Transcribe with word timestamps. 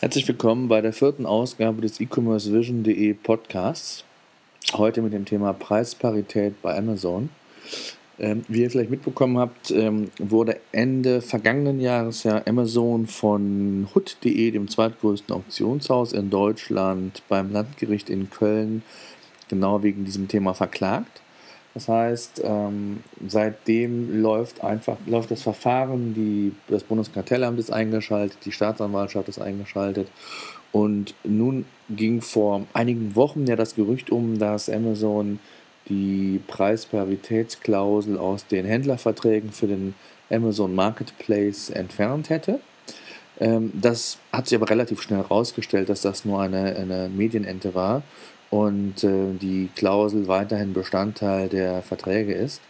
Herzlich 0.00 0.26
willkommen 0.26 0.68
bei 0.68 0.80
der 0.80 0.94
vierten 0.94 1.26
Ausgabe 1.26 1.82
des 1.82 2.00
E-Commerce 2.00 2.50
Vision.de 2.54 3.12
Podcasts. 3.12 4.02
Heute 4.72 5.02
mit 5.02 5.12
dem 5.12 5.26
Thema 5.26 5.52
Preisparität 5.52 6.62
bei 6.62 6.74
Amazon. 6.74 7.28
Ähm, 8.18 8.42
wie 8.48 8.62
ihr 8.62 8.70
vielleicht 8.70 8.88
mitbekommen 8.88 9.36
habt, 9.36 9.70
ähm, 9.72 10.10
wurde 10.18 10.58
Ende 10.72 11.20
vergangenen 11.20 11.80
Jahres 11.80 12.22
ja 12.22 12.40
Amazon 12.46 13.08
von 13.08 13.88
Hood.de, 13.94 14.50
dem 14.50 14.68
zweitgrößten 14.68 15.34
Auktionshaus 15.34 16.14
in 16.14 16.30
Deutschland, 16.30 17.22
beim 17.28 17.52
Landgericht 17.52 18.08
in 18.08 18.30
Köln 18.30 18.82
genau 19.50 19.82
wegen 19.82 20.06
diesem 20.06 20.28
Thema 20.28 20.54
verklagt. 20.54 21.20
Das 21.80 21.88
heißt, 21.88 22.42
ähm, 22.44 23.02
seitdem 23.26 24.20
läuft 24.20 24.62
einfach 24.62 24.98
läuft 25.06 25.30
das 25.30 25.40
Verfahren, 25.40 26.12
die, 26.12 26.52
das 26.68 26.84
Bundeskartellamt 26.84 27.58
ist 27.58 27.72
eingeschaltet, 27.72 28.36
die 28.44 28.52
Staatsanwaltschaft 28.52 29.30
ist 29.30 29.40
eingeschaltet. 29.40 30.08
Und 30.72 31.14
nun 31.24 31.64
ging 31.88 32.20
vor 32.20 32.66
einigen 32.74 33.16
Wochen 33.16 33.46
ja 33.46 33.56
das 33.56 33.76
Gerücht 33.76 34.10
um, 34.10 34.38
dass 34.38 34.68
Amazon 34.68 35.38
die 35.88 36.42
Preisparitätsklausel 36.48 38.18
aus 38.18 38.46
den 38.46 38.66
Händlerverträgen 38.66 39.50
für 39.50 39.66
den 39.66 39.94
Amazon 40.28 40.74
Marketplace 40.74 41.70
entfernt 41.70 42.28
hätte. 42.28 42.60
Ähm, 43.40 43.72
das 43.72 44.18
hat 44.32 44.48
sich 44.48 44.58
aber 44.58 44.68
relativ 44.68 45.00
schnell 45.00 45.20
herausgestellt, 45.20 45.88
dass 45.88 46.02
das 46.02 46.26
nur 46.26 46.42
eine, 46.42 46.76
eine 46.76 47.08
Medienente 47.08 47.74
war 47.74 48.02
und 48.50 49.04
äh, 49.04 49.32
die 49.34 49.70
Klausel 49.74 50.28
weiterhin 50.28 50.72
Bestandteil 50.72 51.48
der 51.48 51.82
Verträge 51.82 52.34
ist. 52.34 52.60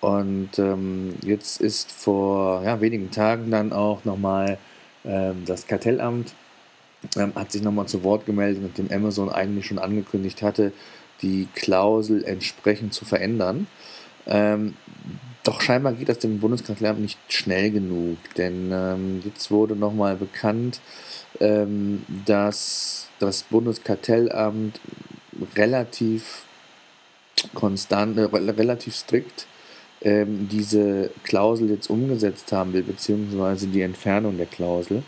Und 0.00 0.58
ähm, 0.58 1.14
jetzt 1.22 1.60
ist 1.60 1.90
vor 1.90 2.62
ja, 2.64 2.80
wenigen 2.80 3.10
Tagen 3.10 3.50
dann 3.50 3.72
auch 3.72 4.04
nochmal 4.04 4.58
ähm, 5.04 5.44
das 5.44 5.66
Kartellamt 5.66 6.34
ähm, 7.16 7.32
hat 7.34 7.52
sich 7.52 7.62
nochmal 7.62 7.86
zu 7.86 8.02
Wort 8.02 8.26
gemeldet, 8.26 8.62
mit 8.62 8.78
dem 8.78 8.90
Amazon 8.92 9.30
eigentlich 9.30 9.66
schon 9.66 9.78
angekündigt 9.78 10.42
hatte, 10.42 10.72
die 11.22 11.48
Klausel 11.54 12.24
entsprechend 12.24 12.92
zu 12.94 13.04
verändern. 13.04 13.66
Ähm, 14.26 14.74
doch 15.48 15.62
scheinbar 15.62 15.94
geht 15.94 16.10
das 16.10 16.18
dem 16.18 16.40
Bundeskartellamt 16.40 17.00
nicht 17.00 17.18
schnell 17.28 17.70
genug, 17.70 18.18
denn 18.36 18.68
ähm, 18.70 19.22
jetzt 19.24 19.50
wurde 19.50 19.74
nochmal 19.74 20.14
bekannt, 20.14 20.80
ähm, 21.40 22.04
dass 22.26 23.08
das 23.18 23.44
Bundeskartellamt 23.44 24.78
relativ 25.56 26.44
konstant, 27.54 28.18
äh, 28.18 28.24
relativ 28.24 28.94
strikt 28.94 29.46
ähm, 30.02 30.50
diese 30.52 31.10
Klausel 31.24 31.70
jetzt 31.70 31.88
umgesetzt 31.88 32.52
haben 32.52 32.74
will, 32.74 32.82
beziehungsweise 32.82 33.68
die 33.68 33.80
Entfernung 33.80 34.36
der 34.36 34.46
Klausel. 34.46 35.02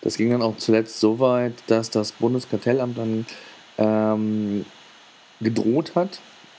Das 0.00 0.16
ging 0.16 0.30
dann 0.30 0.42
auch 0.42 0.56
zuletzt 0.56 0.98
so 0.98 1.20
weit, 1.20 1.54
dass 1.68 1.90
das 1.90 2.10
Bundeskartellamt 2.10 2.98
dann 2.98 3.26
ähm, 3.78 4.66
gedroht 5.40 5.94
hat, 5.94 6.18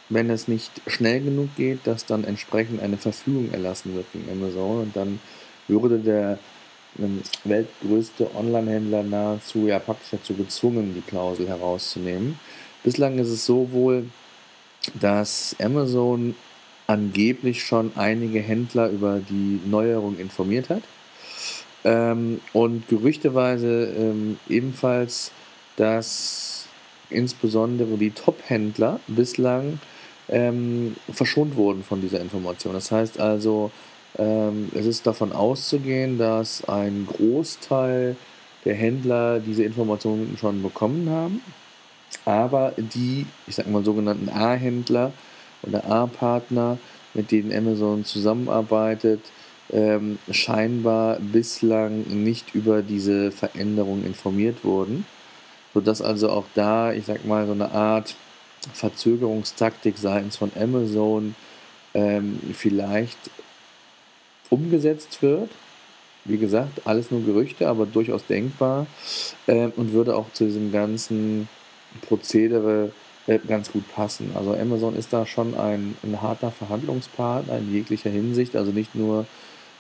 wenn 0.10 0.30
es 0.30 0.48
nicht 0.48 0.72
schnell 0.88 1.22
genug 1.22 1.56
geht, 1.56 1.86
dass 1.86 2.06
dann 2.06 2.24
entsprechend 2.24 2.82
eine 2.82 2.98
Verfügung 2.98 3.52
erlassen 3.52 3.96
wird 3.96 4.12
gegen 4.12 4.30
Amazon 4.32 4.82
und 4.82 4.96
dann 4.96 5.20
würde 5.68 6.00
der 6.00 6.40
ähm, 6.98 7.22
weltgrößte 7.44 8.36
Online-Händler 8.36 9.04
nahezu 9.04 9.68
ja 9.68 9.80
praktisch 9.80 10.10
dazu 10.12 10.34
gezwungen, 10.34 10.94
die 10.96 11.02
Klausel 11.02 11.48
herauszunehmen. 11.48 12.40
Bislang 12.84 13.20
ist 13.20 13.30
es 13.30 13.46
so 13.46 13.72
wohl, 13.72 14.06
dass 15.00 15.56
Amazon 15.62 16.36
angeblich 16.88 17.64
schon 17.64 17.92
einige 17.96 18.40
Händler 18.40 18.90
über 18.90 19.20
die 19.20 19.60
Neuerung 19.66 20.18
informiert 20.18 20.70
hat 20.70 20.82
ähm, 21.84 22.42
und 22.54 22.88
gerüchteweise 22.88 23.94
ähm, 23.96 24.40
ebenfalls, 24.50 25.32
dass 25.76 26.66
insbesondere 27.12 27.98
die 27.98 28.12
Top-Händler 28.12 29.00
bislang 29.08 29.80
ähm, 30.32 30.96
verschont 31.12 31.56
wurden 31.56 31.84
von 31.84 32.02
dieser 32.02 32.20
Information. 32.20 32.74
Das 32.74 32.92
heißt 32.92 33.20
also, 33.20 33.72
ähm, 34.18 34.70
es 34.74 34.86
ist 34.86 35.06
davon 35.06 35.32
auszugehen, 35.32 36.18
dass 36.18 36.68
ein 36.68 37.08
Großteil 37.08 38.16
der 38.66 38.76
Händler 38.76 39.40
diese 39.40 39.64
Informationen 39.64 40.38
schon 40.40 40.62
bekommen 40.62 41.10
haben, 41.10 41.42
aber 42.26 42.74
die, 42.78 43.26
ich 43.48 43.56
sage 43.56 43.70
mal 43.70 43.84
sogenannten 43.86 44.30
A-Händler 44.30 45.12
oder 45.64 45.86
A-Partner, 45.86 46.78
mit 47.14 47.32
denen 47.32 47.54
Amazon 47.56 48.06
zusammenarbeitet, 48.06 49.22
ähm, 49.72 50.18
scheinbar 50.32 51.18
bislang 51.20 52.02
nicht 52.24 52.56
über 52.56 52.82
diese 52.82 53.32
Veränderung 53.32 54.04
informiert 54.04 54.64
wurden, 54.64 55.06
sodass 55.74 56.02
also 56.02 56.30
auch 56.30 56.46
da, 56.56 56.92
ich 56.94 57.06
sag 57.06 57.26
mal, 57.26 57.46
so 57.46 57.54
eine 57.54 57.72
Art 57.72 58.16
Verzögerungstaktik 58.74 59.98
seitens 59.98 60.38
von 60.38 60.52
Amazon 60.60 61.36
ähm, 61.94 62.40
vielleicht 62.54 63.18
umgesetzt 64.50 65.22
wird. 65.22 65.50
Wie 66.26 66.38
gesagt, 66.38 66.86
alles 66.86 67.12
nur 67.12 67.24
Gerüchte, 67.24 67.68
aber 67.68 67.86
durchaus 67.86 68.26
denkbar 68.26 68.88
äh, 69.48 69.70
und 69.76 69.94
würde 69.94 70.16
auch 70.16 70.32
zu 70.34 70.46
diesem 70.46 70.72
ganzen 70.72 71.48
Prozedere 72.02 72.92
äh, 73.28 73.40
ganz 73.40 73.72
gut 73.72 73.88
passen. 73.94 74.32
Also 74.36 74.54
Amazon 74.54 74.96
ist 74.96 75.14
da 75.14 75.26
schon 75.26 75.56
ein, 75.56 75.96
ein 76.04 76.22
harter 76.22 76.52
Verhandlungspartner 76.52 77.58
in 77.58 77.74
jeglicher 77.74 78.10
Hinsicht, 78.10 78.56
also 78.56 78.72
nicht 78.72 78.96
nur 78.96 79.26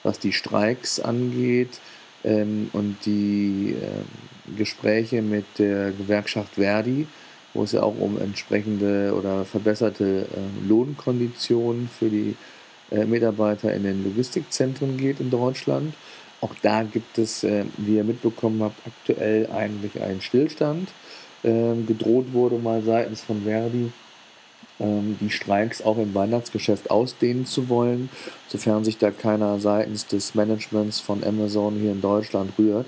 was 0.03 0.19
die 0.19 0.33
Streiks 0.33 0.99
angeht 0.99 1.79
ähm, 2.23 2.69
und 2.73 2.97
die 3.05 3.75
äh, 3.81 4.55
Gespräche 4.57 5.21
mit 5.21 5.45
der 5.57 5.91
Gewerkschaft 5.91 6.55
Verdi, 6.55 7.07
wo 7.53 7.63
es 7.63 7.71
ja 7.71 7.83
auch 7.83 7.97
um 7.99 8.19
entsprechende 8.19 9.13
oder 9.17 9.45
verbesserte 9.45 10.21
äh, 10.21 10.67
Lohnkonditionen 10.67 11.89
für 11.89 12.09
die 12.09 12.35
äh, 12.91 13.05
Mitarbeiter 13.05 13.73
in 13.73 13.83
den 13.83 14.03
Logistikzentren 14.03 14.97
geht 14.97 15.19
in 15.19 15.29
Deutschland. 15.29 15.93
Auch 16.41 16.53
da 16.61 16.83
gibt 16.83 17.17
es, 17.17 17.43
äh, 17.43 17.65
wie 17.77 17.97
ihr 17.97 18.03
mitbekommen 18.03 18.63
habt, 18.63 18.79
aktuell 18.85 19.49
eigentlich 19.51 20.01
einen 20.01 20.21
Stillstand. 20.21 20.89
Ähm, 21.43 21.85
gedroht 21.85 22.33
wurde 22.33 22.57
mal 22.57 22.81
seitens 22.81 23.21
von 23.21 23.43
Verdi, 23.43 23.91
die 24.79 25.29
Streiks 25.29 25.81
auch 25.81 25.97
im 25.97 26.13
Weihnachtsgeschäft 26.13 26.89
ausdehnen 26.89 27.45
zu 27.45 27.67
wollen, 27.67 28.09
sofern 28.47 28.85
sich 28.85 28.97
da 28.97 29.11
keiner 29.11 29.59
seitens 29.59 30.07
des 30.07 30.35
Managements 30.35 31.01
von 31.01 31.21
Amazon 31.23 31.79
hier 31.79 31.91
in 31.91 32.01
Deutschland 32.01 32.53
rührt. 32.57 32.87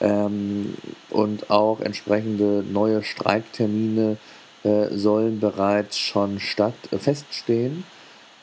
Ähm, 0.00 0.74
und 1.10 1.48
auch 1.50 1.80
entsprechende 1.80 2.64
neue 2.68 3.04
Streiktermine 3.04 4.16
äh, 4.64 4.88
sollen 4.90 5.38
bereits 5.38 5.98
schon 5.98 6.40
statt, 6.40 6.74
äh, 6.90 6.98
feststehen 6.98 7.84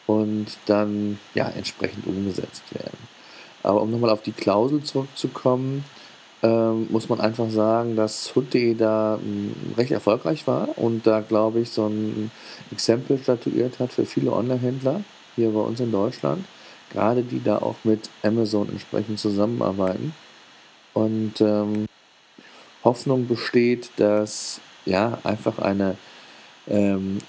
und 0.07 0.47
dann 0.65 1.19
ja 1.33 1.49
entsprechend 1.49 2.07
umgesetzt 2.07 2.63
werden. 2.73 2.97
Aber 3.61 3.81
um 3.81 3.91
nochmal 3.91 4.09
auf 4.09 4.21
die 4.21 4.31
Klausel 4.31 4.83
zurückzukommen, 4.83 5.83
ähm, 6.41 6.87
muss 6.89 7.09
man 7.09 7.19
einfach 7.19 7.49
sagen, 7.49 7.95
dass 7.95 8.35
Hood.de 8.35 8.75
da 8.75 9.19
ähm, 9.21 9.53
recht 9.77 9.91
erfolgreich 9.91 10.47
war 10.47 10.69
und 10.77 11.05
da, 11.05 11.19
glaube 11.19 11.59
ich, 11.59 11.69
so 11.69 11.87
ein 11.87 12.31
Exempel 12.71 13.17
statuiert 13.17 13.79
hat 13.79 13.91
für 13.91 14.05
viele 14.05 14.31
Online-Händler 14.31 15.01
hier 15.35 15.51
bei 15.51 15.59
uns 15.59 15.79
in 15.79 15.91
Deutschland, 15.91 16.45
gerade 16.91 17.23
die 17.23 17.43
da 17.43 17.57
auch 17.57 17.75
mit 17.83 18.09
Amazon 18.23 18.69
entsprechend 18.69 19.19
zusammenarbeiten. 19.19 20.13
Und 20.93 21.41
ähm, 21.41 21.85
Hoffnung 22.83 23.27
besteht, 23.27 23.91
dass 23.97 24.61
ja 24.85 25.19
einfach 25.23 25.59
eine 25.59 25.97
ähm, 26.67 27.19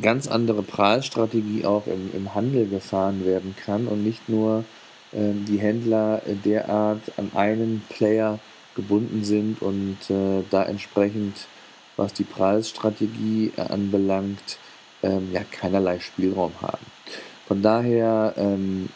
ganz 0.00 0.28
andere 0.28 0.62
Preisstrategie 0.62 1.64
auch 1.64 1.86
im, 1.86 2.10
im 2.14 2.34
Handel 2.34 2.68
gefahren 2.68 3.26
werden 3.26 3.56
kann 3.64 3.88
und 3.88 4.04
nicht 4.04 4.28
nur 4.28 4.64
die 5.12 5.58
Händler 5.58 6.20
derart 6.44 7.00
an 7.16 7.30
einen 7.34 7.82
Player 7.88 8.38
gebunden 8.78 9.24
sind 9.24 9.60
und 9.60 9.98
äh, 10.08 10.44
da 10.50 10.62
entsprechend, 10.62 11.46
was 11.96 12.12
die 12.12 12.24
Preisstrategie 12.24 13.52
anbelangt, 13.56 14.58
ähm, 15.02 15.30
ja 15.32 15.42
keinerlei 15.50 15.98
Spielraum 15.98 16.52
haben. 16.62 16.86
Von 17.46 17.62
daher 17.62 18.34
ähm, 18.36 18.88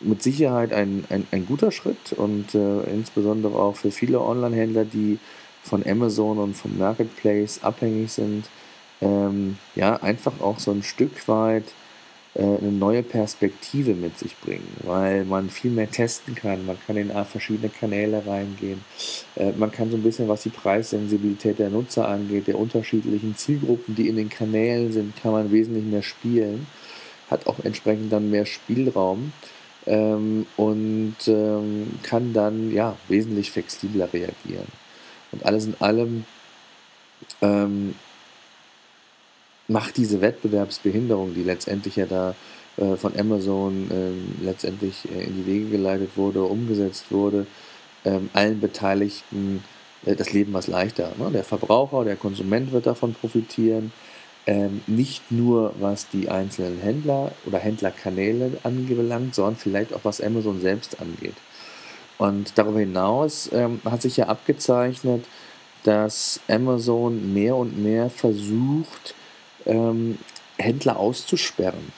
mit 0.00 0.22
Sicherheit 0.22 0.72
ein, 0.72 1.04
ein, 1.10 1.26
ein 1.30 1.46
guter 1.46 1.72
Schritt 1.72 2.12
und 2.12 2.54
äh, 2.54 2.82
insbesondere 2.84 3.54
auch 3.56 3.76
für 3.76 3.90
viele 3.90 4.20
Online-Händler, 4.20 4.84
die 4.84 5.18
von 5.62 5.86
Amazon 5.86 6.38
und 6.38 6.54
vom 6.54 6.78
Marketplace 6.78 7.62
abhängig 7.62 8.12
sind, 8.12 8.46
ähm, 9.00 9.58
ja, 9.74 9.96
einfach 9.96 10.40
auch 10.40 10.58
so 10.58 10.70
ein 10.70 10.82
Stück 10.82 11.28
weit 11.28 11.64
äh, 11.64 11.81
eine 12.34 12.72
neue 12.72 13.02
Perspektive 13.02 13.94
mit 13.94 14.18
sich 14.18 14.36
bringen, 14.38 14.76
weil 14.84 15.24
man 15.24 15.50
viel 15.50 15.70
mehr 15.70 15.90
testen 15.90 16.34
kann. 16.34 16.64
Man 16.64 16.78
kann 16.86 16.96
in 16.96 17.10
verschiedene 17.26 17.68
Kanäle 17.68 18.26
reingehen. 18.26 18.82
Äh, 19.36 19.52
man 19.52 19.70
kann 19.70 19.90
so 19.90 19.96
ein 19.96 20.02
bisschen, 20.02 20.28
was 20.28 20.42
die 20.42 20.48
Preissensibilität 20.48 21.58
der 21.58 21.68
Nutzer 21.68 22.08
angeht, 22.08 22.46
der 22.46 22.58
unterschiedlichen 22.58 23.36
Zielgruppen, 23.36 23.94
die 23.94 24.08
in 24.08 24.16
den 24.16 24.30
Kanälen 24.30 24.92
sind, 24.92 25.14
kann 25.20 25.32
man 25.32 25.52
wesentlich 25.52 25.84
mehr 25.84 26.02
spielen. 26.02 26.66
Hat 27.30 27.46
auch 27.46 27.58
entsprechend 27.64 28.12
dann 28.12 28.30
mehr 28.30 28.46
Spielraum. 28.46 29.32
ähm, 29.86 30.46
und 30.56 31.16
ähm, 31.26 31.98
kann 32.02 32.32
dann 32.32 32.72
ja 32.72 32.96
wesentlich 33.08 33.50
flexibler 33.50 34.12
reagieren. 34.12 34.68
Und 35.32 35.44
alles 35.44 35.66
in 35.66 35.74
allem 35.80 36.24
ähm, 37.40 37.94
macht 39.72 39.96
diese 39.96 40.20
Wettbewerbsbehinderung, 40.20 41.34
die 41.34 41.42
letztendlich 41.42 41.96
ja 41.96 42.06
da 42.06 42.34
äh, 42.76 42.96
von 42.96 43.18
Amazon 43.18 43.90
äh, 43.90 44.44
letztendlich 44.44 45.08
äh, 45.10 45.24
in 45.24 45.36
die 45.36 45.46
Wege 45.46 45.70
geleitet 45.70 46.10
wurde, 46.16 46.42
umgesetzt 46.42 47.06
wurde, 47.10 47.46
ähm, 48.04 48.30
allen 48.32 48.60
Beteiligten 48.60 49.62
äh, 50.06 50.14
das 50.14 50.32
Leben 50.32 50.52
was 50.52 50.68
leichter. 50.68 51.12
Ne? 51.18 51.30
Der 51.32 51.44
Verbraucher, 51.44 52.04
der 52.04 52.16
Konsument 52.16 52.72
wird 52.72 52.86
davon 52.86 53.14
profitieren. 53.14 53.92
Ähm, 54.44 54.80
nicht 54.88 55.30
nur 55.30 55.72
was 55.78 56.08
die 56.08 56.28
einzelnen 56.28 56.80
Händler 56.80 57.30
oder 57.46 57.58
Händlerkanäle 57.58 58.58
anbelangt, 58.64 59.36
sondern 59.36 59.54
vielleicht 59.54 59.94
auch 59.94 60.00
was 60.02 60.20
Amazon 60.20 60.60
selbst 60.60 61.00
angeht. 61.00 61.36
Und 62.18 62.58
darüber 62.58 62.80
hinaus 62.80 63.50
ähm, 63.52 63.80
hat 63.84 64.02
sich 64.02 64.16
ja 64.16 64.26
abgezeichnet, 64.26 65.24
dass 65.84 66.40
Amazon 66.48 67.32
mehr 67.32 67.54
und 67.54 67.80
mehr 67.80 68.10
versucht, 68.10 69.14
ähm, 69.66 70.18
Händler 70.58 70.98
auszusperren. 70.98 71.92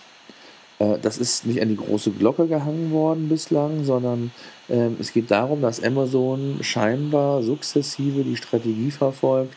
Äh, 0.79 0.99
das 1.01 1.19
ist 1.19 1.47
nicht 1.47 1.61
an 1.61 1.69
die 1.69 1.77
große 1.77 2.11
Glocke 2.11 2.47
gehangen 2.47 2.91
worden 2.91 3.29
bislang, 3.29 3.85
sondern 3.85 4.31
ähm, 4.69 4.97
es 5.01 5.13
geht 5.13 5.31
darum, 5.31 5.63
dass 5.63 5.83
Amazon 5.83 6.59
scheinbar 6.63 7.43
sukzessive 7.43 8.25
die 8.25 8.37
Strategie 8.37 8.91
verfolgt, 8.91 9.57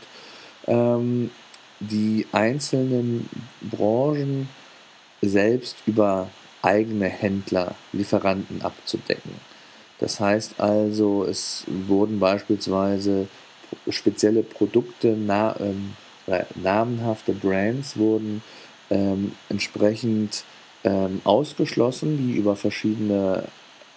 ähm, 0.67 1.31
die 1.79 2.25
einzelnen 2.31 3.29
Branchen 3.61 4.49
selbst 5.21 5.77
über 5.85 6.29
eigene 6.61 7.05
Händler, 7.05 7.75
Lieferanten 7.93 8.61
abzudecken. 8.61 9.31
Das 9.99 10.19
heißt 10.19 10.59
also, 10.59 11.23
es 11.23 11.63
wurden 11.67 12.19
beispielsweise 12.19 13.27
spezielle 13.89 14.43
Produkte, 14.43 15.15
na, 15.17 15.55
ähm, 15.59 15.93
namenhafte 16.55 17.33
Brands 17.33 17.97
wurden 17.97 18.41
ähm, 18.89 19.33
entsprechend 19.49 20.43
ähm, 20.83 21.21
ausgeschlossen, 21.23 22.17
die 22.17 22.37
über 22.37 22.55
verschiedene 22.55 23.43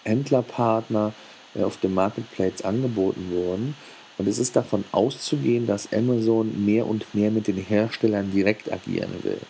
Händlerpartner 0.04 1.12
äh, 1.54 1.62
auf 1.62 1.78
dem 1.78 1.94
Marketplace 1.94 2.62
angeboten 2.62 3.30
wurden. 3.30 3.74
Und 4.18 4.28
es 4.28 4.38
ist 4.38 4.56
davon 4.56 4.84
auszugehen, 4.92 5.66
dass 5.66 5.92
Amazon 5.92 6.64
mehr 6.64 6.86
und 6.86 7.14
mehr 7.14 7.30
mit 7.30 7.46
den 7.46 7.56
Herstellern 7.56 8.30
direkt 8.32 8.70
agieren 8.72 9.14
will. 9.22 9.40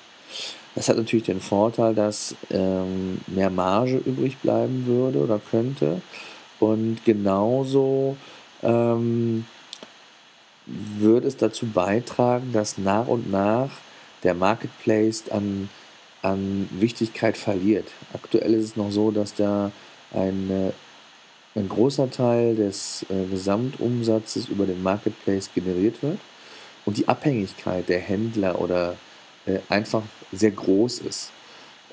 Das 0.75 0.89
hat 0.89 0.97
natürlich 0.97 1.27
den 1.27 1.41
Vorteil, 1.41 1.95
dass 1.95 2.37
ähm, 2.51 3.21
mehr 3.27 3.51
Marge 3.51 3.97
übrig 3.97 4.39
bleiben 4.39 4.87
würde 4.87 5.19
oder 5.19 5.41
könnte. 5.51 6.01
Und 6.61 7.05
genauso 7.05 8.17
ähm, 8.63 9.45
würde 10.99 11.29
es 11.29 11.37
dazu 11.37 11.67
beitragen, 11.67 12.53
dass 12.53 12.79
nach 12.79 13.07
und 13.07 13.31
nach 13.31 13.71
der 14.23 14.35
Marketplace 14.35 15.25
an, 15.31 15.69
an 16.23 16.69
Wichtigkeit 16.73 17.37
verliert. 17.37 17.89
Aktuell 18.13 18.55
ist 18.55 18.65
es 18.65 18.77
noch 18.77 18.91
so, 18.91 19.11
dass 19.11 19.35
da 19.35 19.73
ein, 20.13 20.73
ein 21.55 21.69
großer 21.69 22.11
Teil 22.11 22.55
des 22.55 23.07
äh, 23.09 23.27
Gesamtumsatzes 23.31 24.49
über 24.49 24.67
den 24.67 24.83
Marketplace 24.83 25.51
generiert 25.55 26.03
wird 26.03 26.19
und 26.85 26.97
die 26.97 27.09
Abhängigkeit 27.09 27.89
der 27.89 28.01
Händler 28.01 28.61
oder 28.61 28.97
äh, 29.47 29.59
einfach 29.69 30.03
sehr 30.33 30.51
groß 30.51 31.01
ist. 31.01 31.31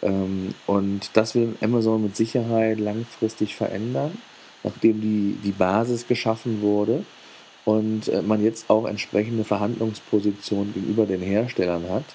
Ähm, 0.01 0.53
und 0.65 1.11
das 1.13 1.35
will 1.35 1.55
Amazon 1.61 2.03
mit 2.03 2.15
Sicherheit 2.15 2.79
langfristig 2.79 3.55
verändern, 3.55 4.17
nachdem 4.63 5.01
die, 5.01 5.37
die 5.43 5.51
Basis 5.51 6.07
geschaffen 6.07 6.61
wurde 6.61 7.03
und 7.67 8.07
äh, 8.07 8.21
man 8.21 8.41
jetzt 8.41 8.69
auch 8.69 8.85
entsprechende 8.85 9.43
Verhandlungspositionen 9.43 10.73
gegenüber 10.73 11.05
den 11.05 11.19
Herstellern 11.19 11.89
hat, 11.89 12.05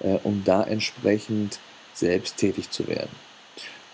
äh, 0.00 0.18
um 0.24 0.42
da 0.44 0.62
entsprechend 0.62 1.58
selbst 1.94 2.36
tätig 2.36 2.70
zu 2.70 2.86
werden. 2.86 3.08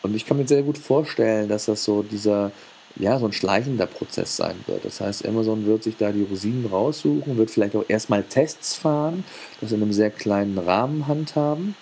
Und 0.02 0.16
ich 0.16 0.26
kann 0.26 0.36
mir 0.36 0.48
sehr 0.48 0.64
gut 0.64 0.78
vorstellen, 0.78 1.48
dass 1.48 1.66
das 1.66 1.84
so 1.84 2.02
dieser, 2.02 2.50
ja, 2.96 3.20
so 3.20 3.26
ein 3.26 3.32
schleichender 3.32 3.86
Prozess 3.86 4.36
sein 4.36 4.56
wird. 4.66 4.84
Das 4.84 5.00
heißt, 5.00 5.24
Amazon 5.28 5.64
wird 5.64 5.84
sich 5.84 5.96
da 5.96 6.10
die 6.10 6.24
Rosinen 6.24 6.66
raussuchen, 6.66 7.36
wird 7.36 7.52
vielleicht 7.52 7.76
auch 7.76 7.84
erstmal 7.86 8.24
Tests 8.24 8.74
fahren, 8.74 9.22
das 9.60 9.70
in 9.70 9.82
einem 9.82 9.92
sehr 9.92 10.10
kleinen 10.10 10.58
Rahmen 10.58 11.06
handhaben. 11.06 11.76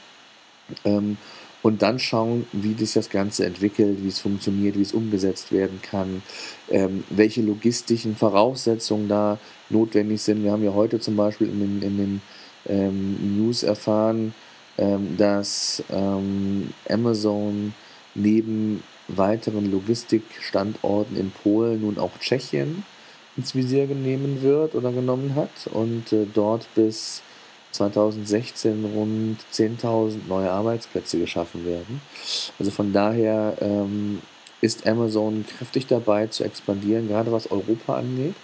Ähm, 0.85 1.17
und 1.65 1.81
dann 1.81 1.99
schauen, 1.99 2.47
wie 2.53 2.75
sich 2.75 2.93
das 2.93 3.09
Ganze 3.09 3.47
entwickelt, 3.47 3.97
wie 4.03 4.09
es 4.09 4.19
funktioniert, 4.19 4.77
wie 4.77 4.83
es 4.83 4.93
umgesetzt 4.93 5.51
werden 5.51 5.81
kann, 5.81 6.23
ähm, 6.71 7.05
welche 7.09 7.41
logistischen 7.41 8.17
Voraussetzungen 8.17 9.09
da 9.09 9.39
notwendig 9.71 10.21
sind. 10.21 10.45
Wir 10.45 10.53
haben 10.53 10.63
ja 10.63 10.75
heute 10.75 11.01
zum 11.01 11.17
Beispiel 11.17 11.49
in 11.49 11.61
den, 11.61 11.83
in 11.83 11.97
den 11.97 12.23
ähm, 12.67 13.39
News 13.39 13.63
erfahren, 13.63 14.35
ähm, 14.77 15.17
dass 15.17 15.83
ähm, 15.91 16.69
Amazon 16.87 17.73
neben 18.15 18.83
weiteren 19.09 19.73
Logistikstandorten 19.73 21.17
in 21.17 21.31
Polen 21.31 21.81
nun 21.81 21.97
auch 21.97 22.13
Tschechien 22.21 22.85
ins 23.39 23.55
Visier 23.55 23.87
nehmen 23.87 24.43
wird 24.43 24.75
oder 24.75 24.93
genommen 24.93 25.35
hat 25.35 25.67
und 25.73 26.13
äh, 26.13 26.27
dort 26.35 26.69
bis 26.75 27.23
2016 27.75 28.85
rund 28.95 29.39
10.000 29.53 30.29
neue 30.29 30.51
Arbeitsplätze 30.51 31.19
geschaffen 31.19 31.67
werden. 31.67 32.01
Also 32.59 32.71
von 32.71 32.93
daher 32.93 33.57
ähm, 33.61 34.21
ist 34.61 34.87
Amazon 34.87 35.45
kräftig 35.47 35.87
dabei 35.87 36.29
zu 36.29 36.45
expandieren, 36.45 37.09
gerade 37.09 37.33
was 37.33 37.51
Europa 37.51 37.97
angeht. 37.97 38.35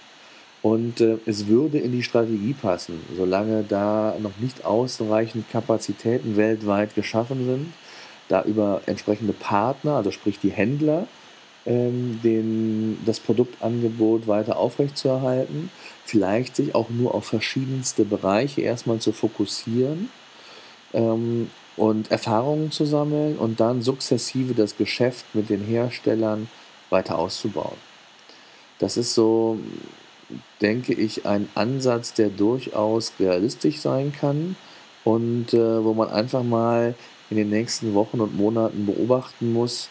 Und 0.61 1.01
äh, 1.01 1.17
es 1.25 1.47
würde 1.47 1.79
in 1.79 1.91
die 1.93 2.03
Strategie 2.03 2.53
passen, 2.53 2.99
solange 3.15 3.63
da 3.63 4.15
noch 4.19 4.37
nicht 4.37 4.65
ausreichend 4.65 5.49
Kapazitäten 5.49 6.35
weltweit 6.35 6.93
geschaffen 6.93 7.45
sind, 7.45 7.73
da 8.27 8.43
über 8.43 8.81
entsprechende 8.85 9.33
Partner, 9.33 9.95
also 9.95 10.11
sprich 10.11 10.39
die 10.39 10.51
Händler, 10.51 11.07
den, 11.65 12.97
das 13.05 13.19
Produktangebot 13.19 14.27
weiter 14.27 14.57
aufrechtzuerhalten, 14.57 15.69
vielleicht 16.05 16.55
sich 16.55 16.73
auch 16.73 16.89
nur 16.89 17.13
auf 17.13 17.25
verschiedenste 17.25 18.03
Bereiche 18.03 18.61
erstmal 18.61 18.99
zu 18.99 19.11
fokussieren 19.11 20.09
ähm, 20.93 21.51
und 21.77 22.09
Erfahrungen 22.09 22.71
zu 22.71 22.85
sammeln 22.85 23.37
und 23.37 23.59
dann 23.59 23.81
sukzessive 23.81 24.55
das 24.55 24.75
Geschäft 24.75 25.25
mit 25.33 25.49
den 25.49 25.63
Herstellern 25.63 26.49
weiter 26.89 27.19
auszubauen. 27.19 27.77
Das 28.79 28.97
ist 28.97 29.13
so, 29.13 29.59
denke 30.61 30.93
ich, 30.93 31.27
ein 31.27 31.47
Ansatz, 31.53 32.13
der 32.13 32.29
durchaus 32.29 33.13
realistisch 33.19 33.79
sein 33.79 34.11
kann 34.11 34.55
und 35.03 35.53
äh, 35.53 35.83
wo 35.83 35.93
man 35.93 36.09
einfach 36.09 36.43
mal 36.43 36.95
in 37.29 37.37
den 37.37 37.49
nächsten 37.49 37.93
Wochen 37.93 38.19
und 38.19 38.35
Monaten 38.35 38.87
beobachten 38.87 39.53
muss, 39.53 39.89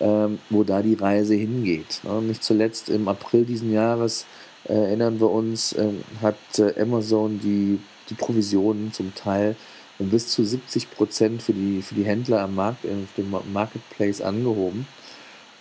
ähm, 0.00 0.38
wo 0.50 0.64
da 0.64 0.82
die 0.82 0.94
Reise 0.94 1.34
hingeht. 1.34 2.00
Ne? 2.02 2.22
Nicht 2.22 2.42
zuletzt 2.42 2.88
im 2.88 3.08
April 3.08 3.44
diesen 3.44 3.72
Jahres 3.72 4.26
äh, 4.68 4.74
erinnern 4.74 5.20
wir 5.20 5.30
uns, 5.30 5.74
ähm, 5.76 6.02
hat 6.20 6.36
äh, 6.58 6.80
Amazon 6.80 7.40
die, 7.40 7.80
die 8.10 8.14
Provisionen 8.14 8.92
zum 8.92 9.14
Teil 9.14 9.56
um 9.98 10.10
bis 10.10 10.28
zu 10.28 10.44
70 10.44 10.90
Prozent 10.90 11.42
für 11.42 11.52
die, 11.52 11.82
für 11.82 11.94
die 11.94 12.04
Händler 12.04 12.40
am 12.42 12.54
Markt, 12.54 12.84
äh, 12.84 12.88
auf 12.88 13.14
dem 13.16 13.34
Marketplace 13.52 14.20
angehoben. 14.20 14.86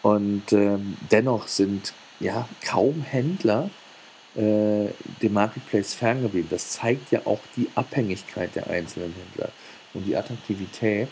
Und 0.01 0.51
ähm, 0.51 0.97
dennoch 1.11 1.47
sind 1.47 1.93
ja 2.19 2.47
kaum 2.65 3.01
Händler 3.01 3.69
äh, 4.35 4.87
dem 5.21 5.33
Marketplace 5.33 5.93
ferngeblieben. 5.93 6.49
Das 6.49 6.71
zeigt 6.71 7.11
ja 7.11 7.21
auch 7.25 7.39
die 7.55 7.67
Abhängigkeit 7.75 8.55
der 8.55 8.67
einzelnen 8.69 9.13
Händler 9.13 9.51
und 9.93 10.05
die 10.05 10.15
Attraktivität. 10.15 11.09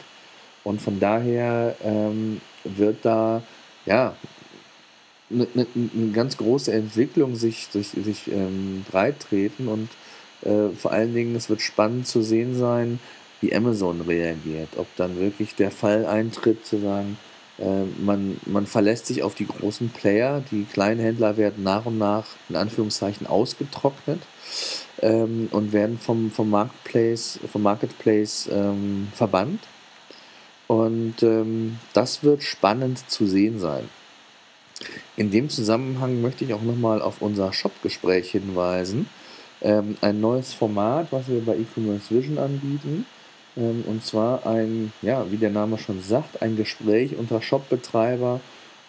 Und 0.64 0.82
von 0.82 1.00
daher 1.00 1.76
ähm, 1.84 2.42
wird 2.78 2.98
da 3.04 3.42
ja 3.86 4.16
eine, 5.32 5.48
eine, 5.54 5.68
eine, 5.76 6.12
ganz 6.12 6.38
große 6.38 6.72
Entwicklung 6.72 7.36
sich, 7.36 7.68
sich, 7.68 7.90
sich 7.90 8.32
ähm, 8.32 8.86
breit 8.90 9.20
treten 9.20 9.68
und 9.68 9.90
äh, 10.42 10.70
vor 10.76 10.92
allen 10.92 11.14
Dingen, 11.14 11.36
es 11.36 11.50
wird 11.50 11.62
spannend 11.62 12.08
zu 12.08 12.22
sehen 12.22 12.58
sein, 12.58 13.00
wie 13.42 13.56
Amazon 13.56 14.02
reagiert. 14.02 14.70
Ob 14.78 14.88
dann 14.96 15.20
wirklich 15.20 15.56
der 15.56 15.72
Fall 15.72 16.06
eintritt, 16.06 16.66
zu 16.66 16.80
sagen, 16.80 17.18
äh, 17.60 17.84
man, 18.02 18.40
man 18.46 18.66
verlässt 18.66 19.06
sich 19.06 19.22
auf 19.24 19.36
die 19.36 19.48
großen 19.48 19.90
Player, 19.90 20.42
die 20.52 20.64
kleinen 20.64 21.00
Händler 21.00 21.38
werden 21.38 21.64
nach 21.64 21.86
und 21.86 21.98
nach 21.98 22.26
in 22.50 22.56
Anführungszeichen 22.56 23.28
ausgetrocknet 23.28 24.22
ähm, 25.02 25.50
und 25.52 25.74
werden 25.74 26.00
vom, 26.00 26.32
vom 26.32 26.50
Marketplace, 26.50 27.40
vom 27.52 27.62
Marketplace 27.62 28.50
ähm, 28.52 29.10
verbannt 29.14 29.62
und 30.70 31.24
ähm, 31.24 31.80
das 31.94 32.24
wird 32.24 32.44
spannend 32.44 33.10
zu 33.10 33.26
sehen 33.26 33.60
sein. 33.60 33.90
In 35.18 35.32
dem 35.32 35.50
Zusammenhang 35.50 36.22
möchte 36.22 36.46
ich 36.46 36.54
auch 36.54 36.62
nochmal 36.62 37.02
auf 37.02 37.24
unser 37.24 37.52
Shop-Gespräch 37.52 38.30
hinweisen. 38.30 39.10
Ähm, 39.64 39.98
ein 40.02 40.22
neues 40.22 40.54
Format, 40.54 41.08
was 41.10 41.28
wir 41.28 41.44
bei 41.44 41.56
E-Commerce 41.56 42.14
Vision 42.14 42.38
anbieten. 42.38 43.08
Ähm, 43.58 43.84
und 43.88 44.06
zwar 44.06 44.46
ein, 44.46 44.94
ja, 45.02 45.26
wie 45.32 45.38
der 45.38 45.50
Name 45.50 45.80
schon 45.80 46.04
sagt, 46.04 46.44
ein 46.44 46.56
Gespräch 46.56 47.16
unter 47.18 47.42
Shop-Betreiber 47.42 48.40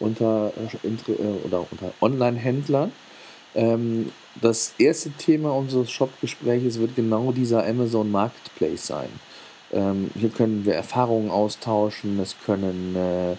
unter, 0.00 0.52
äh, 0.54 1.46
oder 1.46 1.66
unter 1.70 1.94
Online-Händlern. 2.02 2.92
Ähm, 3.54 4.12
das 4.38 4.74
erste 4.76 5.12
Thema 5.12 5.56
unseres 5.56 5.90
Shop-Gespräches 5.90 6.78
wird 6.78 6.94
genau 6.94 7.32
dieser 7.32 7.66
Amazon 7.66 8.10
Marketplace 8.10 8.86
sein. 8.86 9.08
Ähm, 9.72 10.10
hier 10.18 10.30
können 10.30 10.64
wir 10.64 10.74
Erfahrungen 10.74 11.30
austauschen, 11.30 12.18
es 12.20 12.36
können 12.44 12.96
äh, 12.96 13.36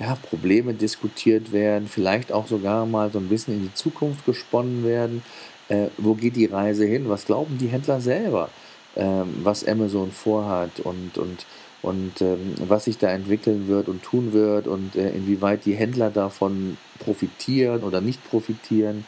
ja, 0.00 0.16
Probleme 0.16 0.74
diskutiert 0.74 1.52
werden, 1.52 1.88
vielleicht 1.88 2.32
auch 2.32 2.46
sogar 2.46 2.86
mal 2.86 3.10
so 3.10 3.18
ein 3.18 3.28
bisschen 3.28 3.54
in 3.54 3.62
die 3.62 3.74
Zukunft 3.74 4.24
gesponnen 4.26 4.84
werden. 4.84 5.22
Äh, 5.68 5.88
wo 5.98 6.14
geht 6.14 6.36
die 6.36 6.46
Reise 6.46 6.84
hin? 6.84 7.08
Was 7.08 7.26
glauben 7.26 7.58
die 7.58 7.68
Händler 7.68 8.00
selber, 8.00 8.50
ähm, 8.96 9.40
was 9.42 9.66
Amazon 9.66 10.10
vorhat 10.10 10.80
und, 10.80 11.16
und, 11.16 11.46
und 11.82 12.20
ähm, 12.20 12.54
was 12.66 12.84
sich 12.84 12.98
da 12.98 13.08
entwickeln 13.08 13.68
wird 13.68 13.88
und 13.88 14.02
tun 14.02 14.32
wird 14.32 14.66
und 14.66 14.96
äh, 14.96 15.10
inwieweit 15.10 15.64
die 15.64 15.74
Händler 15.74 16.10
davon 16.10 16.76
profitieren 16.98 17.82
oder 17.82 18.00
nicht 18.00 18.22
profitieren. 18.28 19.06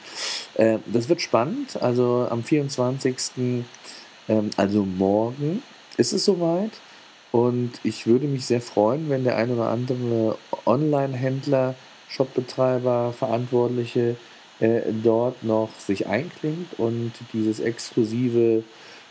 Äh, 0.55 0.79
das 0.87 1.09
wird 1.09 1.21
spannend. 1.21 1.83
Also 1.83 2.27
am 2.31 2.45
24. 2.45 3.17
Ähm, 4.29 4.51
also 4.57 4.85
morgen 4.85 5.63
ist 5.97 6.13
es 6.13 6.25
soweit. 6.25 6.73
Und 7.31 7.73
ich 7.83 8.07
würde 8.07 8.27
mich 8.27 8.45
sehr 8.45 8.61
freuen, 8.61 9.09
wenn 9.09 9.25
der 9.25 9.37
ein 9.37 9.51
oder 9.51 9.69
andere 9.69 10.37
Online-Händler, 10.67 11.75
Shopbetreiber, 12.09 13.15
Verantwortliche 13.19 14.17
äh, 14.61 14.83
dort 15.03 15.43
noch 15.43 15.71
sich 15.79 16.07
einklingt 16.07 16.79
und 16.79 17.13
dieses 17.33 17.59
exklusive 17.59 18.65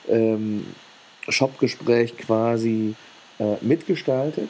ähm, 0.08 0.68
Shopgespräch 1.28 2.18
quasi 2.18 2.96
äh, 3.40 3.56
mitgestaltet. 3.62 4.50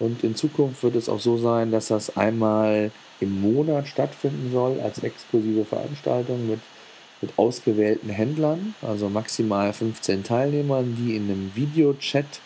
Und 0.00 0.24
in 0.24 0.34
Zukunft 0.34 0.82
wird 0.82 0.96
es 0.96 1.08
auch 1.08 1.20
so 1.20 1.38
sein, 1.38 1.70
dass 1.70 1.88
das 1.88 2.16
einmal 2.16 2.90
im 3.20 3.40
Monat 3.40 3.86
stattfinden 3.86 4.50
soll 4.52 4.80
als 4.80 5.02
exklusive 5.02 5.64
Veranstaltung 5.64 6.48
mit, 6.48 6.58
mit 7.20 7.38
ausgewählten 7.38 8.10
Händlern, 8.10 8.74
also 8.82 9.08
maximal 9.08 9.72
15 9.72 10.24
Teilnehmern, 10.24 10.96
die 10.98 11.16
in 11.16 11.24
einem 11.24 11.52
Videochat 11.54 12.40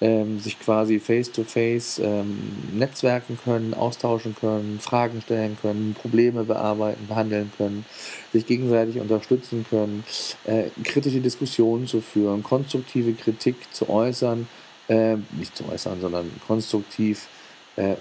ähm, 0.00 0.40
sich 0.40 0.58
quasi 0.58 0.98
face-to-face 0.98 2.00
-face, 2.00 2.02
ähm, 2.02 2.38
netzwerken 2.72 3.38
können, 3.44 3.74
austauschen 3.74 4.34
können, 4.34 4.78
Fragen 4.80 5.20
stellen 5.20 5.58
können, 5.60 5.94
Probleme 6.00 6.44
bearbeiten, 6.44 7.06
behandeln 7.06 7.52
können, 7.56 7.84
sich 8.32 8.46
gegenseitig 8.46 8.98
unterstützen 8.98 9.66
können, 9.68 10.04
äh, 10.44 10.64
kritische 10.84 11.20
Diskussionen 11.20 11.86
zu 11.86 12.00
führen, 12.00 12.42
konstruktive 12.42 13.12
Kritik 13.12 13.56
zu 13.72 13.90
äußern, 13.90 14.48
äh, 14.88 15.16
nicht 15.32 15.56
zu 15.56 15.68
äußern, 15.68 16.00
sondern 16.00 16.30
konstruktiv 16.46 17.28
äh, 17.76 17.96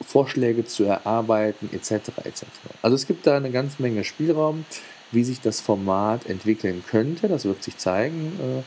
Vorschläge 0.00 0.64
zu 0.64 0.84
erarbeiten, 0.84 1.70
etc. 1.72 2.10
etc. 2.24 2.44
Also 2.82 2.94
es 2.94 3.06
gibt 3.06 3.26
da 3.26 3.36
eine 3.36 3.50
ganze 3.50 3.82
Menge 3.82 4.04
Spielraum, 4.04 4.64
wie 5.10 5.24
sich 5.24 5.40
das 5.40 5.60
Format 5.60 6.26
entwickeln 6.26 6.84
könnte. 6.86 7.28
Das 7.28 7.44
wird 7.44 7.62
sich 7.62 7.78
zeigen. 7.78 8.32
Äh, 8.40 8.62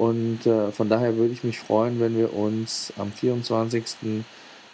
und 0.00 0.46
äh, 0.46 0.72
von 0.72 0.88
daher 0.88 1.16
würde 1.16 1.32
ich 1.32 1.44
mich 1.44 1.60
freuen, 1.60 2.00
wenn 2.00 2.18
wir 2.18 2.34
uns 2.34 2.92
am 2.96 3.12
24. 3.12 3.84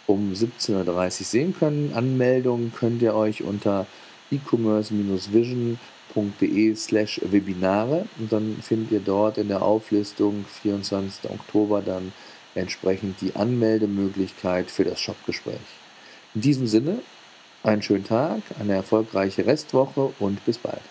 um 0.07 0.33
17.30 0.33 0.87
Uhr 0.87 1.11
sehen 1.11 1.55
können. 1.57 1.91
Anmeldungen 1.93 2.73
könnt 2.73 3.01
ihr 3.01 3.13
euch 3.13 3.43
unter 3.43 3.85
e-commerce-vision.de 4.31 6.75
slash 6.75 7.21
Webinare 7.23 8.05
und 8.17 8.31
dann 8.31 8.57
findet 8.61 8.91
ihr 8.91 9.01
dort 9.01 9.37
in 9.37 9.49
der 9.49 9.61
Auflistung 9.61 10.45
24. 10.61 11.29
Oktober 11.29 11.81
dann 11.81 12.13
entsprechend 12.55 13.21
die 13.21 13.35
Anmeldemöglichkeit 13.35 14.71
für 14.71 14.83
das 14.83 14.99
Shopgespräch. 14.99 15.59
In 16.33 16.41
diesem 16.41 16.67
Sinne, 16.67 16.99
einen 17.63 17.81
schönen 17.81 18.05
Tag, 18.05 18.41
eine 18.59 18.73
erfolgreiche 18.73 19.45
Restwoche 19.45 20.13
und 20.19 20.43
bis 20.45 20.57
bald. 20.57 20.81